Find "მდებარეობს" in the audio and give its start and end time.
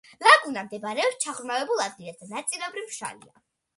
0.67-1.21